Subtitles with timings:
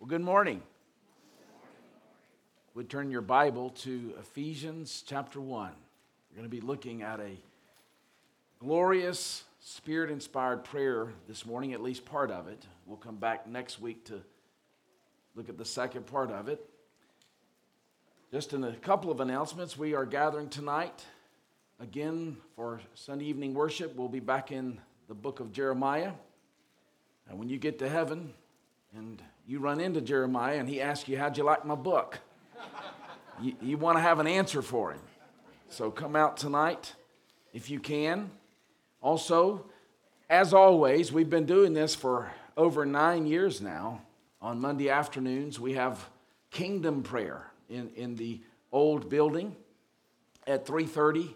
[0.00, 0.62] Well, good morning.
[2.74, 5.72] Would turn your Bible to Ephesians chapter 1.
[6.30, 7.36] We're going to be looking at a
[8.60, 12.64] glorious, spirit inspired prayer this morning, at least part of it.
[12.86, 14.22] We'll come back next week to
[15.34, 16.66] look at the second part of it.
[18.32, 21.04] Just in a couple of announcements, we are gathering tonight
[21.78, 23.94] again for Sunday evening worship.
[23.96, 26.12] We'll be back in the book of Jeremiah.
[27.28, 28.32] And when you get to heaven
[28.96, 32.18] and you run into Jeremiah and he asks you, How'd you like my book?
[33.40, 35.00] you, you want to have an answer for him.
[35.68, 36.94] So come out tonight
[37.52, 38.30] if you can.
[39.00, 39.66] Also,
[40.28, 44.02] as always, we've been doing this for over nine years now.
[44.42, 46.08] On Monday afternoons, we have
[46.50, 48.40] kingdom prayer in, in the
[48.72, 49.54] old building
[50.46, 51.34] at 3.30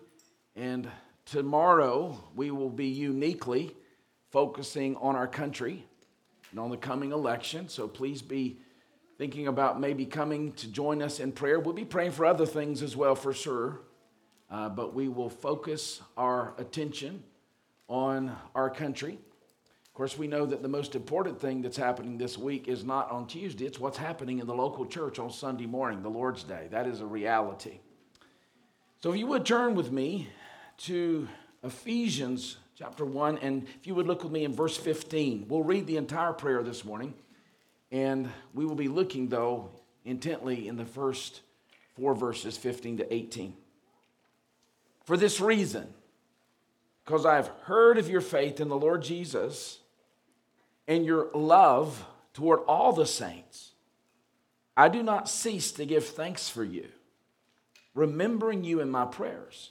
[0.57, 0.89] and
[1.27, 3.75] tomorrow we will be uniquely
[4.31, 5.85] focusing on our country
[6.55, 7.69] and on the coming election.
[7.69, 8.59] So please be
[9.19, 11.59] thinking about maybe coming to join us in prayer.
[11.59, 13.81] We'll be praying for other things as well for sure.
[14.49, 17.25] Uh, but we will focus our attention
[17.89, 19.15] on our country.
[19.15, 23.11] Of course, we know that the most important thing that's happening this week is not
[23.11, 26.69] on Tuesday, it's what's happening in the local church on Sunday morning, the Lord's Day.
[26.71, 27.81] That is a reality.
[29.03, 30.29] So, if you would turn with me
[30.79, 31.27] to
[31.65, 35.87] Ephesians chapter 1, and if you would look with me in verse 15, we'll read
[35.87, 37.15] the entire prayer this morning,
[37.93, 39.71] and we will be looking, though,
[40.05, 41.43] intently in the first
[41.95, 43.55] four verses, 15 to 18.
[45.05, 45.87] For this reason,
[47.05, 49.79] because I have heard of your faith in the Lord Jesus
[50.89, 53.73] and your love toward all the saints,
[54.77, 56.89] I do not cease to give thanks for you,
[57.95, 59.71] remembering you in my prayers.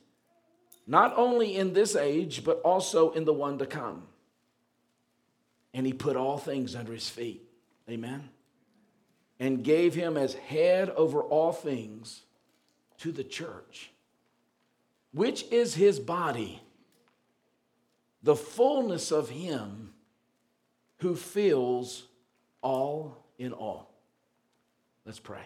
[0.87, 4.03] not only in this age, but also in the one to come.
[5.73, 7.43] And he put all things under his feet.
[7.89, 8.29] Amen.
[9.39, 12.23] And gave him as head over all things
[12.99, 13.91] to the church,
[15.13, 16.61] which is his body,
[18.21, 19.93] the fullness of him
[20.97, 22.03] who fills
[22.61, 23.91] all in all.
[25.05, 25.41] Let's pray.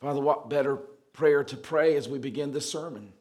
[0.00, 0.78] Father, what better
[1.12, 3.12] prayer to pray as we begin this sermon,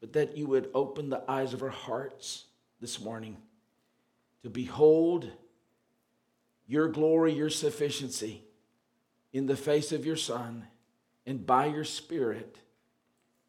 [0.00, 2.44] but that you would open the eyes of our hearts
[2.80, 3.36] this morning
[4.42, 5.30] to behold
[6.66, 8.42] your glory, your sufficiency
[9.32, 10.66] in the face of your Son
[11.26, 12.58] and by your Spirit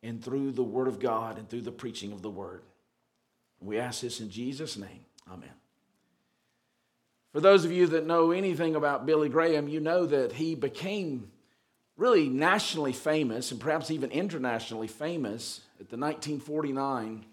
[0.03, 2.63] and through the Word of God and through the preaching of the Word.
[3.59, 5.06] We ask this in Jesus' name.
[5.31, 5.50] Amen.
[7.34, 11.31] For those of you that know anything about Billy Graham, you know that he became
[11.97, 17.25] really nationally famous and perhaps even internationally famous at the 1949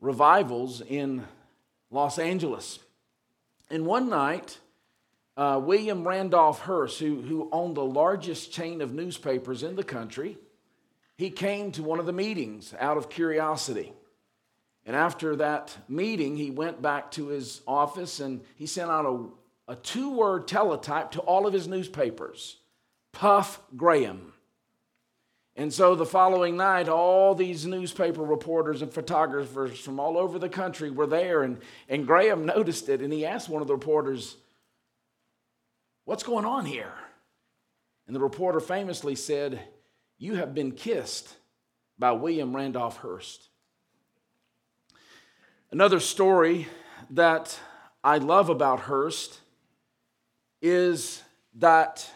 [0.00, 1.24] revivals in
[1.90, 2.78] Los Angeles.
[3.70, 4.58] And one night,
[5.36, 10.38] uh, William Randolph Hearst, who, who owned the largest chain of newspapers in the country,
[11.16, 13.92] he came to one of the meetings out of curiosity.
[14.86, 19.72] And after that meeting, he went back to his office and he sent out a,
[19.72, 22.56] a two word teletype to all of his newspapers
[23.12, 24.32] Puff Graham.
[25.56, 30.48] And so the following night, all these newspaper reporters and photographers from all over the
[30.48, 31.42] country were there.
[31.42, 31.58] And,
[31.88, 34.36] and Graham noticed it and he asked one of the reporters,
[36.04, 36.92] What's going on here?
[38.06, 39.60] And the reporter famously said,
[40.16, 41.28] You have been kissed
[41.98, 43.48] by William Randolph Hearst.
[45.70, 46.68] Another story
[47.10, 47.58] that
[48.02, 49.40] I love about Hearst
[50.62, 51.22] is
[51.56, 52.08] that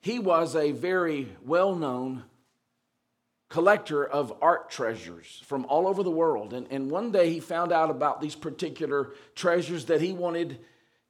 [0.00, 2.24] he was a very well known
[3.48, 6.52] collector of art treasures from all over the world.
[6.52, 10.58] And, and one day he found out about these particular treasures that he wanted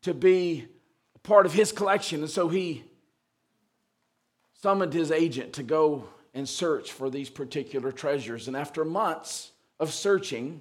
[0.03, 0.67] to be
[1.23, 2.21] part of his collection.
[2.21, 2.85] And so he
[4.55, 8.47] summoned his agent to go and search for these particular treasures.
[8.47, 9.51] And after months
[9.81, 10.61] of searching,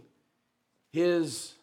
[0.91, 1.53] his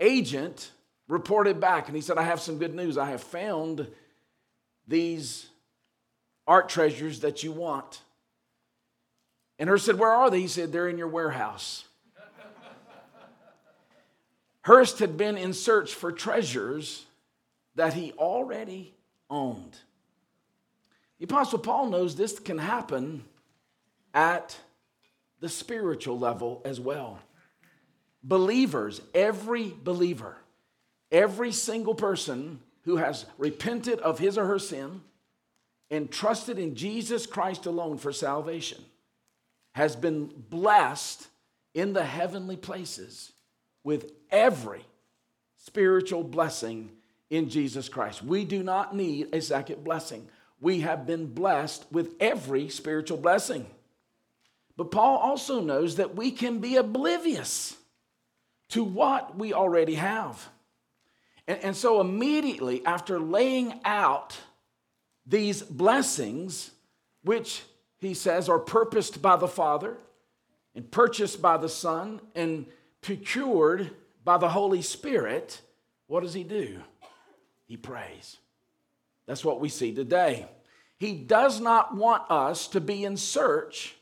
[0.00, 0.70] agent
[1.08, 2.96] reported back and he said, I have some good news.
[2.96, 3.86] I have found
[4.86, 5.47] these
[6.48, 8.02] art treasures that you want.
[9.58, 10.40] And Hearst said, Where are they?
[10.40, 11.84] He said, They're in your warehouse.
[14.62, 17.06] Hearst had been in search for treasures
[17.74, 18.94] that he already
[19.30, 19.76] owned.
[21.18, 23.24] The Apostle Paul knows this can happen
[24.12, 24.56] at
[25.40, 27.18] the spiritual level as well.
[28.22, 30.36] Believers, every believer,
[31.10, 35.02] every single person who has repented of his or her sin
[35.90, 38.84] and trusted in Jesus Christ alone for salvation
[39.72, 41.28] has been blessed
[41.74, 43.32] in the heavenly places
[43.84, 44.84] with every
[45.56, 46.90] spiritual blessing
[47.30, 48.22] in Jesus Christ.
[48.22, 50.28] We do not need a second blessing.
[50.60, 53.66] We have been blessed with every spiritual blessing.
[54.76, 57.76] But Paul also knows that we can be oblivious
[58.70, 60.48] to what we already have.
[61.46, 64.36] And, and so, immediately after laying out
[65.28, 66.70] these blessings,
[67.22, 67.62] which
[67.98, 69.96] he says are purposed by the Father
[70.74, 72.66] and purchased by the Son and
[73.02, 73.90] procured
[74.24, 75.60] by the Holy Spirit,
[76.06, 76.80] what does he do?
[77.66, 78.38] He prays.
[79.26, 80.46] That's what we see today.
[80.98, 83.94] He does not want us to be in search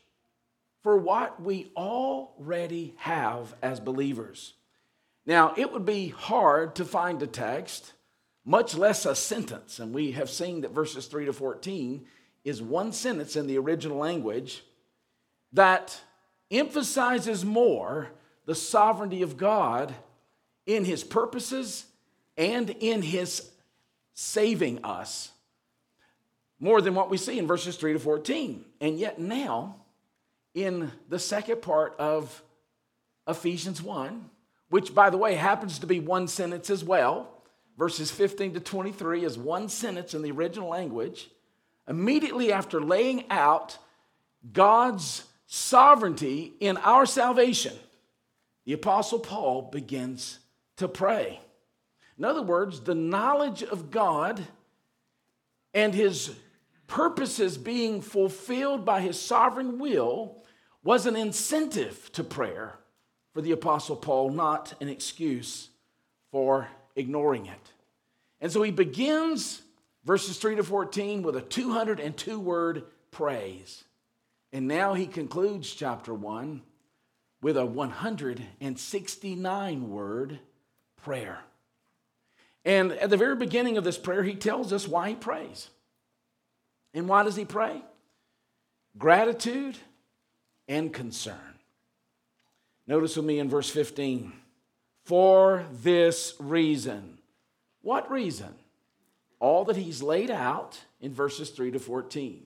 [0.83, 4.53] for what we already have as believers.
[5.25, 7.91] Now, it would be hard to find a text,
[8.47, 12.05] much less a sentence, and we have seen that verses 3 to 14
[12.45, 14.63] is one sentence in the original language
[15.51, 15.99] that
[16.49, 18.07] emphasizes more
[18.45, 19.93] the sovereignty of God
[20.65, 21.87] in his purposes
[22.37, 23.51] and in his
[24.13, 25.33] saving us
[26.57, 28.63] more than what we see in verses 3 to 14.
[28.79, 29.75] And yet, now,
[30.53, 32.41] in the second part of
[33.27, 34.29] Ephesians 1,
[34.69, 37.36] which, by the way, happens to be one sentence as well,
[37.77, 41.29] verses 15 to 23 is one sentence in the original language.
[41.87, 43.77] Immediately after laying out
[44.51, 47.75] God's sovereignty in our salvation,
[48.65, 50.39] the Apostle Paul begins
[50.77, 51.39] to pray.
[52.17, 54.45] In other words, the knowledge of God
[55.73, 56.35] and his
[56.87, 60.43] purposes being fulfilled by his sovereign will
[60.83, 62.79] was an incentive to prayer
[63.33, 65.69] for the Apostle Paul, not an excuse
[66.31, 67.71] for ignoring it.
[68.41, 69.61] And so he begins
[70.03, 73.85] verses 3 to 14 with a 202 word praise.
[74.51, 76.61] And now he concludes chapter 1
[77.41, 80.39] with a 169 word
[80.97, 81.39] prayer.
[82.65, 85.69] And at the very beginning of this prayer, he tells us why he prays.
[86.93, 87.81] And why does he pray?
[88.97, 89.77] Gratitude
[90.67, 91.35] and concern.
[92.87, 94.33] Notice with me in verse 15
[95.07, 97.17] for this reason.
[97.81, 98.53] What reason?
[99.39, 102.45] All that he's laid out in verses 3 to 14.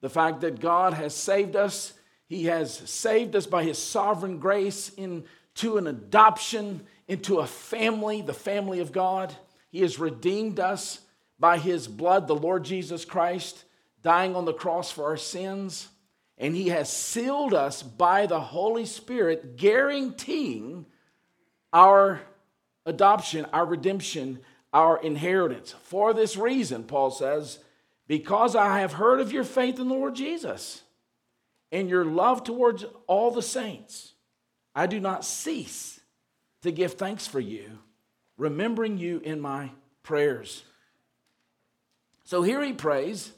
[0.00, 1.92] The fact that God has saved us,
[2.26, 8.34] he has saved us by his sovereign grace into an adoption, into a family, the
[8.34, 9.32] family of God.
[9.70, 11.02] He has redeemed us
[11.38, 13.62] by his blood, the Lord Jesus Christ,
[14.02, 15.88] dying on the cross for our sins
[16.36, 20.86] and he has sealed us by the Holy Spirit, guaranteeing
[21.74, 22.22] our
[22.86, 24.38] adoption, our redemption,
[24.72, 25.74] our inheritance.
[25.82, 27.58] For this reason, Paul says,
[28.06, 30.82] because I have heard of your faith in the Lord Jesus
[31.72, 34.12] and your love towards all the saints,
[34.74, 36.00] I do not cease
[36.62, 37.78] to give thanks for you,
[38.36, 39.70] remembering you in my
[40.02, 40.64] prayers.
[42.24, 43.32] So here he prays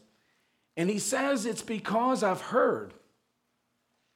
[0.76, 2.94] and he says, It's because I've heard.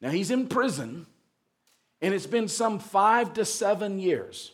[0.00, 1.06] Now he's in prison,
[2.00, 4.52] and it's been some five to seven years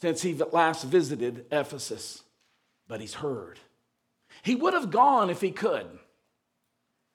[0.00, 2.22] since he last visited Ephesus,
[2.88, 3.58] but he's heard.
[4.42, 5.86] He would have gone if he could,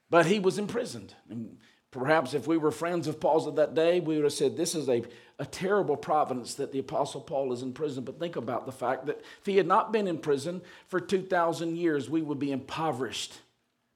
[0.10, 1.14] but he was imprisoned.
[1.30, 1.58] And
[1.92, 4.76] perhaps if we were friends of Paul's of that day, we would have said, This
[4.76, 5.04] is a,
[5.38, 8.04] a terrible providence that the Apostle Paul is in prison.
[8.04, 11.76] But think about the fact that if he had not been in prison for 2,000
[11.78, 13.38] years, we would be impoverished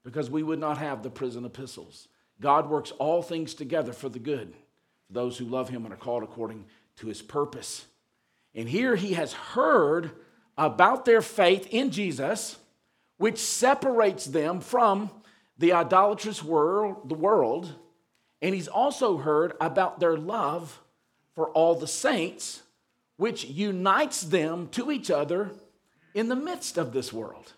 [0.04, 2.08] because we would not have the prison epistles.
[2.40, 4.54] God works all things together for the good,
[5.14, 6.66] those who love him and are called according
[6.98, 7.86] to his purpose.
[8.56, 10.12] And here he has heard
[10.58, 12.58] about their faith in Jesus,
[13.18, 15.10] which separates them from
[15.58, 17.74] the idolatrous world, the world,
[18.42, 20.82] and he's also heard about their love
[21.34, 22.62] for all the saints,
[23.18, 25.52] which unites them to each other
[26.14, 27.54] in the midst of this world.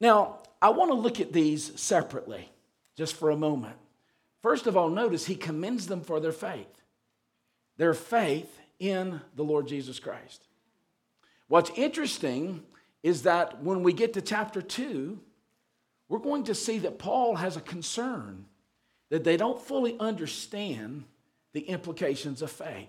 [0.00, 2.48] Now, I want to look at these separately
[2.96, 3.76] just for a moment.
[4.42, 6.82] First of all, notice he commends them for their faith,
[7.76, 10.46] their faith in the Lord Jesus Christ.
[11.48, 12.62] What's interesting
[13.02, 15.18] is that when we get to chapter 2,
[16.08, 18.46] we're going to see that Paul has a concern
[19.10, 21.04] that they don't fully understand
[21.52, 22.88] the implications of faith.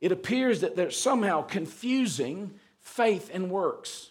[0.00, 4.10] It appears that they're somehow confusing faith and works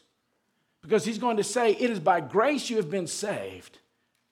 [0.81, 3.79] because he's going to say, It is by grace you have been saved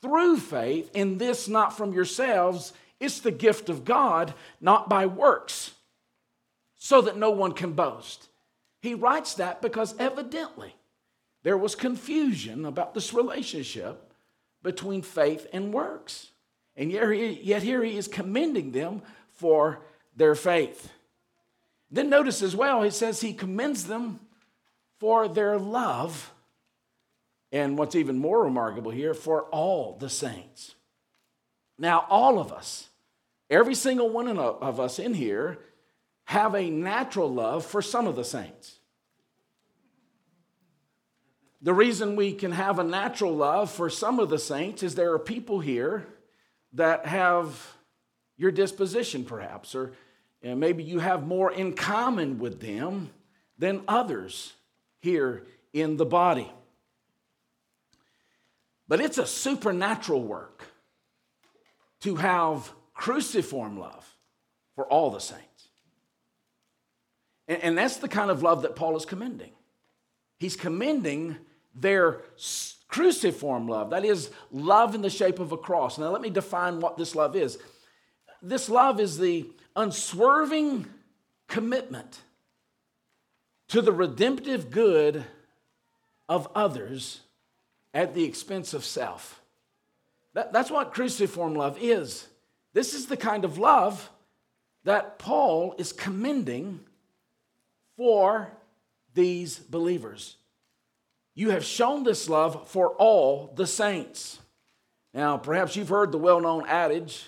[0.06, 2.74] through faith, and this not from yourselves.
[3.00, 5.72] It's the gift of God, not by works,
[6.78, 8.30] so that no one can boast.
[8.82, 10.76] He writes that because evidently
[11.42, 14.14] there was confusion about this relationship
[14.62, 16.30] between faith and works.
[16.76, 19.80] And yet here he is commending them for
[20.16, 20.92] their faith.
[21.90, 24.20] Then notice as well, he says he commends them
[25.00, 26.32] for their love
[27.56, 30.76] and what's even more remarkable here, for all the saints.
[31.80, 32.90] Now, all of us,
[33.50, 35.60] every single one of us in here,
[36.26, 38.80] have a natural love for some of the saints.
[41.62, 45.14] The reason we can have a natural love for some of the saints is there
[45.14, 46.06] are people here
[46.74, 47.74] that have
[48.36, 49.94] your disposition, perhaps, or
[50.44, 53.12] maybe you have more in common with them
[53.58, 54.52] than others
[55.00, 56.52] here in the body.
[58.88, 60.64] But it's a supernatural work
[62.02, 64.06] to have cruciform love
[64.76, 65.70] for all the saints.
[67.48, 69.52] And, and that's the kind of love that Paul is commending.
[70.38, 71.38] He's commending
[71.74, 72.22] their
[72.88, 75.98] cruciform love, that is, love in the shape of a cross.
[75.98, 77.58] Now, let me define what this love is.
[78.42, 80.86] This love is the unswerving
[81.48, 82.22] commitment
[83.70, 85.26] to the redemptive good
[86.30, 87.22] of others
[87.96, 89.42] at the expense of self.
[90.34, 92.28] That, that's what cruciform love is.
[92.74, 94.10] This is the kind of love
[94.84, 96.82] that Paul is commending
[97.96, 98.52] for
[99.14, 100.36] these believers.
[101.34, 104.40] You have shown this love for all the saints.
[105.14, 107.26] Now, perhaps you've heard the well known adage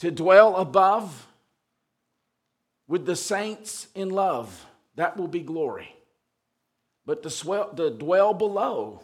[0.00, 1.28] to dwell above
[2.88, 4.66] with the saints in love,
[4.96, 5.94] that will be glory.
[7.06, 9.02] But to, swell, to dwell below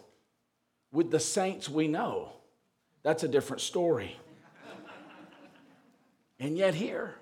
[0.93, 2.33] with the saints we know,
[3.03, 4.17] that's a different story.
[6.39, 7.15] and yet, here,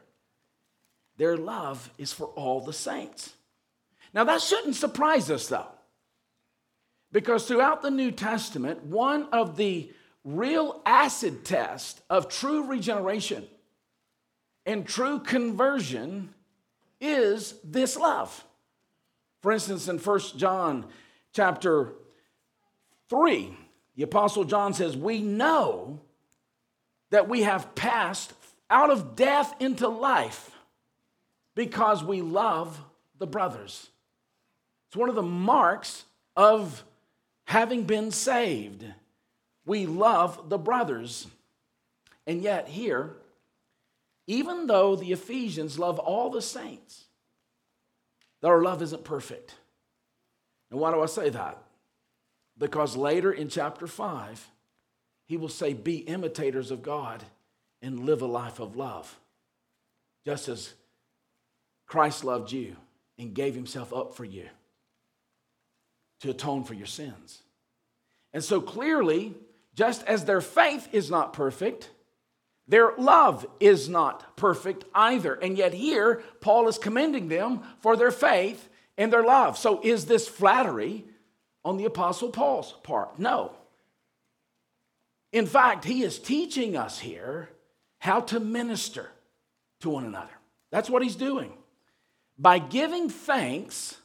[1.16, 3.35] their love is for all the saints.
[4.14, 5.66] Now, that shouldn't surprise us, though,
[7.12, 9.92] because throughout the New Testament, one of the
[10.25, 13.47] real acid tests of true regeneration
[14.66, 16.35] and true conversion
[17.00, 18.44] is this love.
[19.40, 20.87] For instance, in 1 John
[21.33, 21.92] chapter
[23.09, 23.57] 3,
[23.97, 26.00] the Apostle John says, We know
[27.11, 28.33] that we have passed
[28.71, 30.50] out of death into life
[31.54, 32.80] because we love
[33.18, 33.88] the brothers.
[34.88, 36.04] It's one of the marks
[36.37, 36.85] of
[37.45, 38.85] having been saved.
[39.66, 41.26] We love the brothers.
[42.26, 43.16] And yet, here,
[44.26, 47.07] even though the Ephesians love all the saints,
[48.40, 49.54] their love isn't perfect.
[50.71, 51.62] And why do I say that?
[52.59, 54.49] Because later in chapter 5,
[55.26, 57.25] he will say, Be imitators of God
[57.80, 59.18] and live a life of love.
[60.25, 60.75] Just as
[61.87, 62.76] Christ loved you
[63.18, 64.49] and gave himself up for you
[66.21, 67.42] to atone for your sins.
[68.33, 69.35] And so clearly,
[69.75, 71.90] just as their faith is not perfect,
[72.68, 75.34] their love is not perfect either.
[75.34, 79.56] And yet, here, Paul is commending them for their faith and their love.
[79.56, 81.06] So, is this flattery
[81.64, 83.18] on the Apostle Paul's part?
[83.18, 83.52] No.
[85.32, 87.48] In fact, he is teaching us here
[87.98, 89.10] how to minister
[89.80, 90.32] to one another.
[90.70, 91.52] That's what he's doing.
[92.38, 93.96] By giving thanks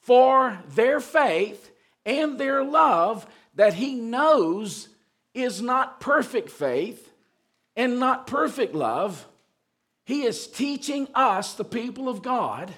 [0.00, 1.70] for their faith
[2.04, 4.88] and their love that he knows
[5.34, 7.10] is not perfect faith
[7.76, 9.26] and not perfect love,
[10.04, 12.72] he is teaching us, the people of God,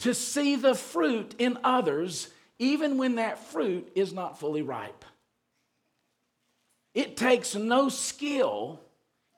[0.00, 2.28] to see the fruit in others,
[2.58, 5.04] even when that fruit is not fully ripe.
[6.94, 8.80] It takes no skill.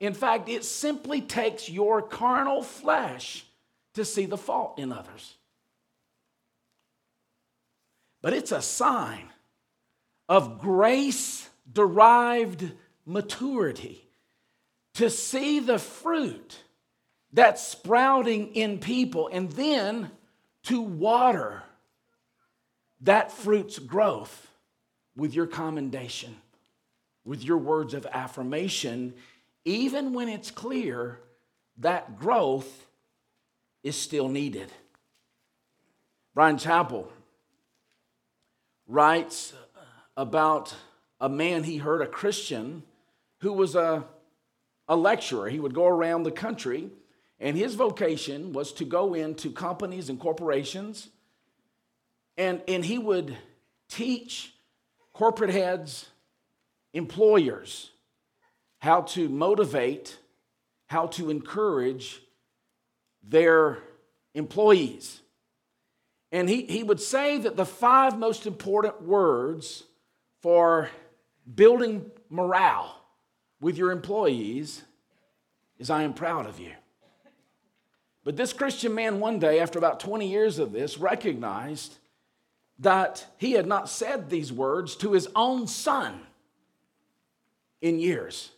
[0.00, 3.44] In fact, it simply takes your carnal flesh
[3.94, 5.34] to see the fault in others.
[8.22, 9.28] But it's a sign
[10.28, 12.70] of grace derived
[13.04, 14.07] maturity
[14.98, 16.60] to see the fruit
[17.32, 20.10] that's sprouting in people and then
[20.64, 21.62] to water
[23.02, 24.50] that fruit's growth
[25.16, 26.36] with your commendation,
[27.24, 29.14] with your words of affirmation,
[29.64, 31.20] even when it's clear
[31.76, 32.86] that growth
[33.84, 34.72] is still needed.
[36.34, 37.06] Bryan Chapell
[38.88, 39.52] writes
[40.16, 40.74] about
[41.20, 42.82] a man he heard, a Christian,
[43.42, 44.04] who was a,
[44.88, 45.48] a lecturer.
[45.48, 46.90] He would go around the country,
[47.38, 51.08] and his vocation was to go into companies and corporations,
[52.36, 53.36] and, and he would
[53.88, 54.52] teach
[55.12, 56.08] corporate heads,
[56.92, 57.90] employers,
[58.78, 60.16] how to motivate,
[60.86, 62.22] how to encourage
[63.22, 63.78] their
[64.34, 65.20] employees.
[66.30, 69.82] And he, he would say that the five most important words
[70.40, 70.88] for
[71.52, 72.97] building morale
[73.60, 74.82] with your employees
[75.78, 76.72] is I am proud of you.
[78.24, 81.96] But this Christian man, one day, after about 20 years of this, recognized
[82.80, 86.20] that he had not said these words to his own son
[87.80, 88.50] in years.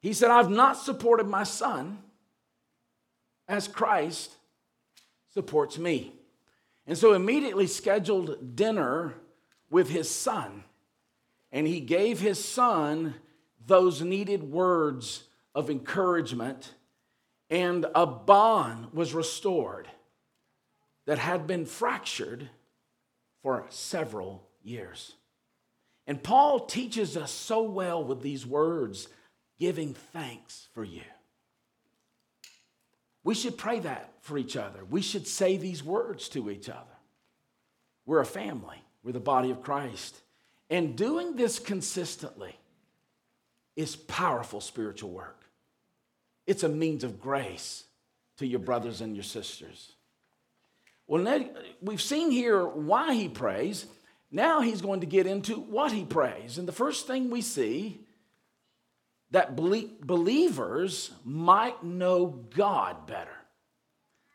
[0.00, 1.98] He said, I've not supported my son
[3.46, 4.34] as Christ
[5.32, 6.12] supports me.
[6.86, 9.14] And so immediately scheduled dinner
[9.70, 10.64] with his son.
[11.52, 13.14] And he gave his son
[13.66, 16.74] those needed words of encouragement,
[17.50, 19.86] and a bond was restored
[21.06, 22.48] that had been fractured
[23.42, 25.12] for several years.
[26.06, 29.08] And Paul teaches us so well with these words
[29.58, 31.02] giving thanks for you.
[33.24, 34.84] We should pray that for each other.
[34.84, 36.80] We should say these words to each other.
[38.04, 40.21] We're a family, we're the body of Christ.
[40.72, 42.56] And doing this consistently
[43.76, 45.44] is powerful spiritual work.
[46.46, 47.84] It's a means of grace
[48.38, 49.92] to your brothers and your sisters.
[51.06, 51.44] Well,
[51.82, 53.84] we've seen here why he prays.
[54.30, 56.56] Now he's going to get into what he prays.
[56.56, 58.00] And the first thing we see
[59.30, 63.36] that believers might know God better.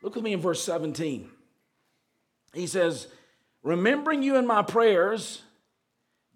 [0.04, 1.32] Look with me in verse 17.
[2.54, 3.08] He says,
[3.64, 5.42] Remembering you in my prayers,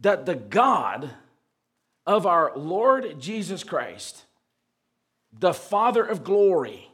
[0.01, 1.11] that the God
[2.05, 4.25] of our Lord Jesus Christ,
[5.31, 6.89] the Father of glory,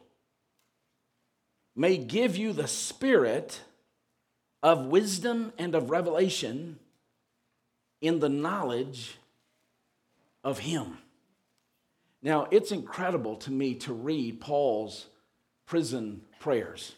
[1.74, 3.60] may give you the spirit
[4.62, 6.78] of wisdom and of revelation
[8.00, 9.18] in the knowledge
[10.44, 10.98] of Him.
[12.22, 15.06] Now, it's incredible to me to read Paul's
[15.66, 16.94] prison prayers.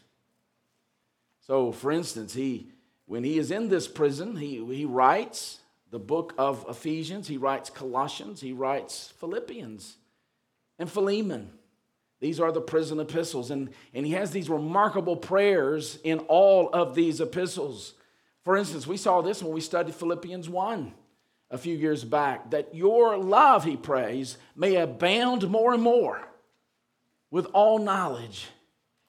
[1.46, 2.68] So, for instance, he,
[3.06, 5.59] when he is in this prison, he, he writes
[5.90, 9.96] the book of Ephesians, he writes Colossians, he writes Philippians
[10.78, 11.50] and Philemon.
[12.20, 13.50] These are the prison epistles.
[13.50, 17.94] And, and he has these remarkable prayers in all of these epistles.
[18.44, 20.92] For instance, we saw this when we studied Philippians 1
[21.50, 26.20] a few years back that your love, he prays, may abound more and more
[27.30, 28.46] with all knowledge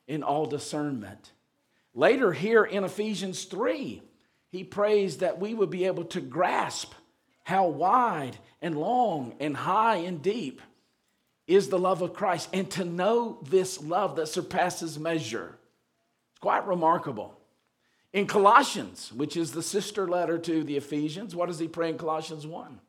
[0.07, 1.31] and all discernment.
[1.93, 4.01] Later, here in Ephesians 3,
[4.51, 6.93] he prays that we would be able to grasp
[7.43, 10.61] how wide and long and high and deep
[11.47, 15.57] is the love of Christ and to know this love that surpasses measure.
[16.31, 17.37] It's quite remarkable.
[18.13, 21.97] In Colossians, which is the sister letter to the Ephesians, what does he pray in
[21.97, 22.79] Colossians 1?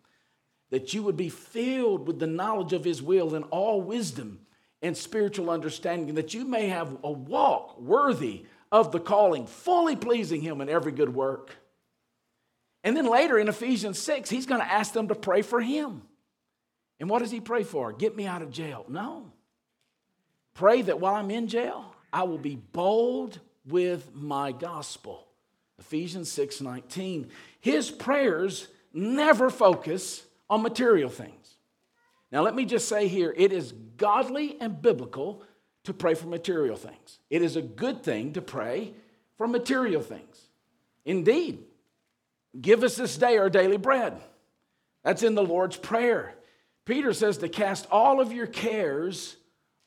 [0.71, 4.41] That you would be filled with the knowledge of his will and all wisdom
[4.81, 10.41] and spiritual understanding, that you may have a walk worthy of the calling, fully pleasing
[10.41, 11.55] him in every good work.
[12.83, 16.03] And then later in Ephesians 6, he's going to ask them to pray for him.
[16.99, 17.93] And what does he pray for?
[17.93, 18.87] Get me out of jail.
[18.89, 19.31] No.
[20.55, 25.27] Pray that while I'm in jail, I will be bold with my gospel.
[25.79, 27.29] Ephesians 6 19.
[27.61, 31.57] His prayers never focus on material things.
[32.31, 35.45] Now, let me just say here it is godly and biblical
[35.85, 37.19] to pray for material things.
[37.31, 38.93] It is a good thing to pray
[39.37, 40.49] for material things.
[41.05, 41.65] Indeed,
[42.61, 44.21] give us this day our daily bread.
[45.03, 46.35] That's in the Lord's Prayer.
[46.85, 49.37] Peter says to cast all of your cares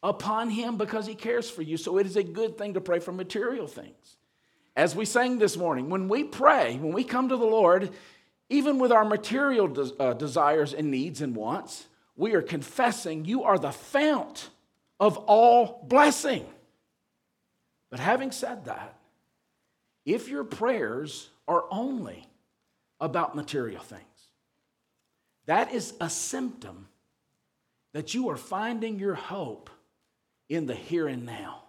[0.03, 1.77] upon him because he cares for you.
[1.77, 4.17] So it is a good thing to pray for material things.
[4.75, 7.91] As we sang this morning, when we pray, when we come to the Lord,
[8.49, 13.58] even with our material uh, desires and needs and wants, we are confessing you are
[13.58, 14.49] the fount
[14.99, 16.45] of all blessing.
[17.89, 18.97] But having said that,
[20.05, 22.27] if your prayers are only
[22.99, 24.01] about material things,
[25.45, 26.88] that is a symptom
[27.93, 29.69] that you are finding your hope
[30.49, 31.63] in the here and now.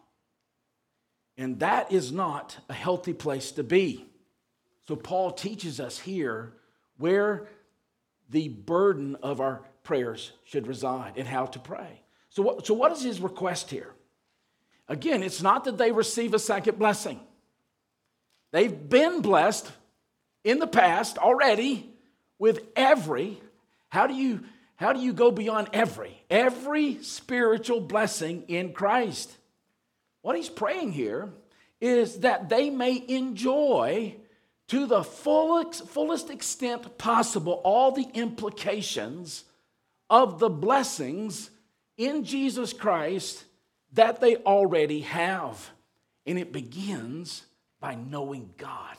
[1.38, 4.06] And that is not a healthy place to be.
[4.88, 6.54] So, Paul teaches us here
[6.96, 7.48] where
[8.30, 12.00] the burden of our prayers should reside and how to pray.
[12.36, 13.94] So, what, so what is his request here?
[14.88, 17.18] Again, it's not that they receive a second blessing.
[18.52, 19.72] They've been blessed
[20.44, 21.88] in the past already
[22.38, 23.40] with every.
[23.88, 24.44] How do you
[24.76, 29.34] how do you go beyond every every spiritual blessing in Christ?
[30.20, 31.30] What he's praying here
[31.80, 34.14] is that they may enjoy
[34.68, 39.44] to the fullest, fullest extent possible all the implications
[40.10, 41.50] of the blessings
[41.96, 43.44] in Jesus Christ
[43.92, 45.70] that they already have.
[46.26, 47.44] And it begins
[47.80, 48.96] by knowing God.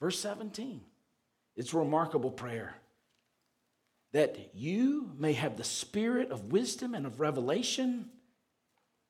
[0.00, 0.80] Verse 17,
[1.56, 2.74] it's a remarkable prayer
[4.12, 8.08] that you may have the spirit of wisdom and of revelation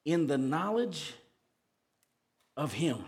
[0.05, 1.14] in the knowledge
[2.57, 3.05] of Him.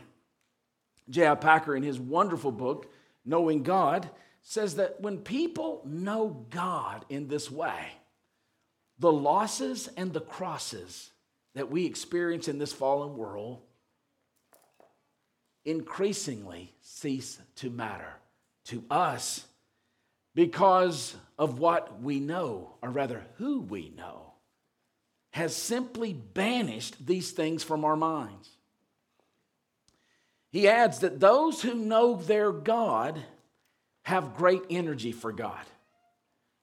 [1.10, 1.34] J.I.
[1.34, 2.90] Packer, in his wonderful book,
[3.24, 4.08] Knowing God,
[4.42, 7.86] says that when people know God in this way,
[9.02, 11.10] the losses and the crosses
[11.56, 13.60] that we experience in this fallen world
[15.64, 18.14] increasingly cease to matter
[18.64, 19.44] to us
[20.36, 24.34] because of what we know, or rather, who we know,
[25.32, 28.50] has simply banished these things from our minds.
[30.52, 33.20] He adds that those who know their God
[34.04, 35.64] have great energy for God.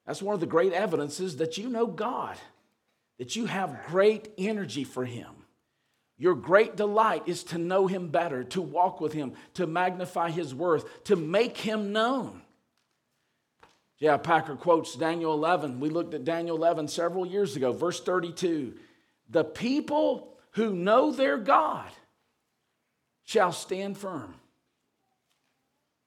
[0.10, 2.36] That's one of the great evidences that you know God,
[3.19, 5.30] that you have great energy for Him.
[6.17, 10.56] Your great delight is to know Him better, to walk with Him, to magnify His
[10.56, 12.41] worth, to make Him known.
[14.00, 15.80] Yeah, Packer quotes Daniel 11.
[15.80, 18.74] We looked at Daniel 11 several years ago, verse 32.
[19.30, 21.91] The people who know their God
[23.26, 24.34] shall stand firm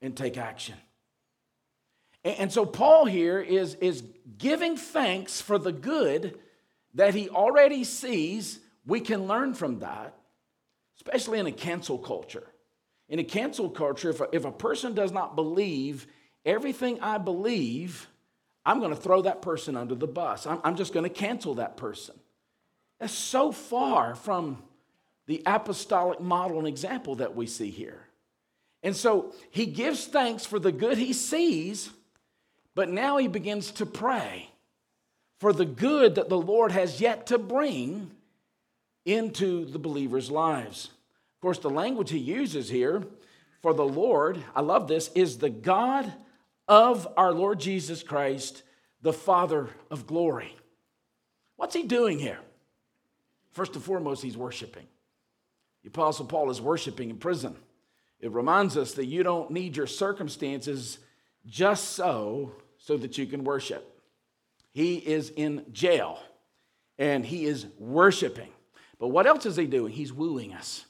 [0.00, 0.74] and take action.
[2.24, 4.04] And so, Paul here is, is
[4.38, 6.38] giving thanks for the good
[6.94, 8.60] that he already sees.
[8.86, 10.14] We can learn from that,
[10.96, 12.46] especially in a cancel culture.
[13.08, 16.06] In a cancel culture, if a, if a person does not believe
[16.44, 18.06] everything I believe,
[18.64, 20.46] I'm going to throw that person under the bus.
[20.46, 22.14] I'm, I'm just going to cancel that person.
[23.00, 24.62] That's so far from
[25.26, 28.06] the apostolic model and example that we see here.
[28.84, 31.90] And so he gives thanks for the good he sees
[32.74, 34.50] but now he begins to pray
[35.38, 38.10] for the good that the Lord has yet to bring
[39.04, 40.86] into the believers' lives.
[40.86, 43.02] Of course, the language he uses here
[43.60, 46.12] for the Lord, I love this, is the God
[46.68, 48.62] of our Lord Jesus Christ,
[49.02, 50.54] the Father of glory.
[51.56, 52.38] What's he doing here?
[53.52, 54.86] First and foremost, he's worshiping.
[55.82, 57.56] The Apostle Paul is worshiping in prison.
[58.20, 60.98] It reminds us that you don't need your circumstances
[61.46, 62.52] just so
[62.84, 63.88] so that you can worship.
[64.72, 66.18] He is in jail
[66.98, 68.48] and he is worshiping.
[68.98, 69.92] But what else is he doing?
[69.92, 70.84] He's wooing us.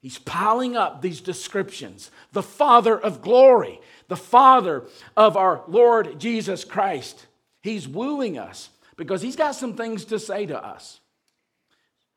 [0.00, 2.10] He's piling up these descriptions.
[2.32, 4.84] The Father of glory, the Father
[5.16, 7.26] of our Lord Jesus Christ.
[7.62, 10.98] He's wooing us because he's got some things to say to us.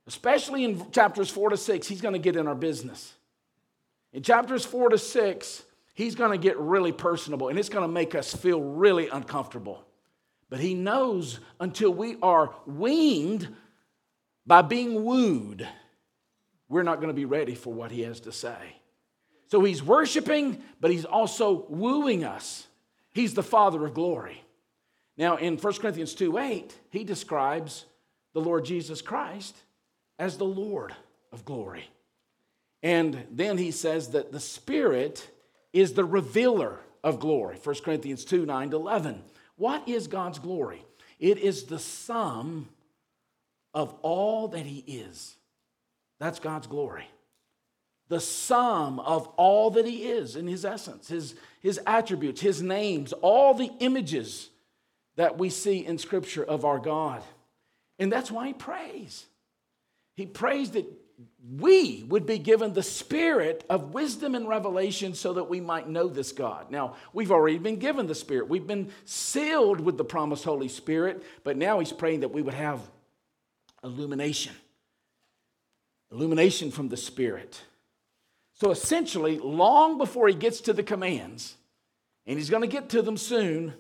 [0.08, 3.14] Especially in chapters four to six, he's going to get in our business.
[4.14, 5.64] In chapters four to six,
[5.96, 9.84] he's going to get really personable and it's going to make us feel really uncomfortable.
[10.50, 13.54] But he knows until we are weaned
[14.46, 15.68] by being wooed,
[16.70, 18.76] we're not going to be ready for what he has to say.
[19.48, 22.68] So he's worshiping, but he's also wooing us.
[23.12, 24.44] He's the Father of glory.
[25.18, 27.86] Now, in 1 Corinthians 2 8, he describes
[28.34, 29.56] the Lord Jesus Christ
[30.20, 30.94] as the Lord
[31.32, 31.90] of glory.
[32.84, 35.28] And then he says that the Spirit
[35.76, 37.58] is the revealer of glory.
[37.62, 39.22] 1 Corinthians 2 9 to 11.
[39.58, 40.84] What is God's glory?
[41.20, 42.70] It is the sum
[43.74, 45.36] of all that He is.
[46.20, 47.06] That's God's glory.
[48.08, 53.12] The sum of all that He is in His essence, His, his attributes, His names,
[53.14, 54.50] all the images
[55.18, 57.22] that we see in Scripture of our God.
[58.00, 59.26] And that's why He prays.
[60.16, 60.86] He prays that
[61.58, 66.08] we would be given the spirit of wisdom and revelation so that we might know
[66.08, 66.72] this God.
[66.72, 68.50] Now, we've already been given the Spirit.
[68.50, 72.54] We've been sealed with the promised Holy Spirit, but now he's praying that we would
[72.54, 72.82] have
[73.84, 74.54] illumination.
[76.12, 77.62] Illumination from the Spirit.
[78.54, 81.56] So essentially, long before he gets to the commands,
[82.26, 83.74] and he's going to get to them soon,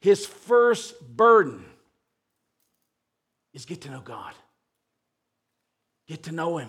[0.00, 1.64] his first burden
[3.54, 4.34] is get to know God.
[6.06, 6.68] Get to know Him.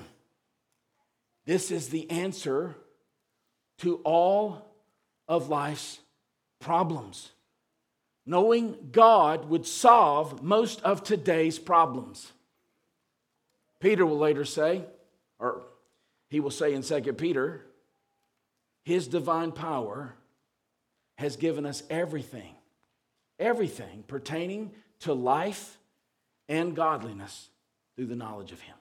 [1.46, 2.76] This is the answer
[3.80, 4.74] to all
[5.28, 6.00] of life's
[6.60, 7.32] problems.
[8.26, 12.32] Knowing God would solve most of today's problems.
[13.80, 14.84] Peter will later say,
[15.38, 15.62] or
[16.30, 17.62] he will say in 2 Peter,
[18.84, 20.16] his divine power
[21.18, 22.56] has given us everything,
[23.40, 24.72] everything pertaining
[25.02, 25.78] to life
[26.50, 27.50] and godliness
[27.96, 28.75] through the knowledge of him.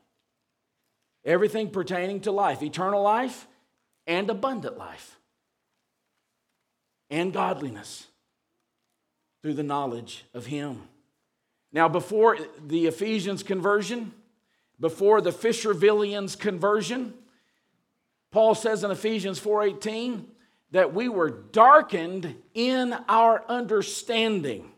[1.24, 3.46] Everything pertaining to life, eternal life
[4.06, 5.18] and abundant life,
[7.08, 8.06] and godliness
[9.40, 10.82] through the knowledge of him.
[11.72, 14.12] Now, before the Ephesians conversion,
[14.78, 17.14] before the Fishervillians conversion,
[18.30, 20.26] Paul says in Ephesians 4:18
[20.72, 24.72] that we were darkened in our understanding.